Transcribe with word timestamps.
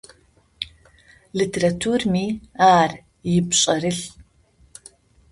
Литературэми 1.37 2.25
ар 2.79 2.91
ипшъэрылъ. 3.35 4.05